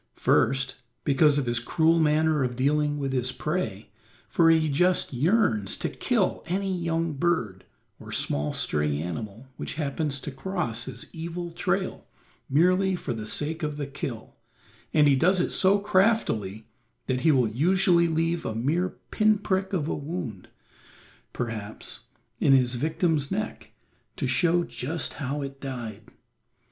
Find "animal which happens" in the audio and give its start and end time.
8.99-10.19